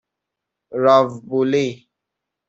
[0.83, 1.87] راوبولی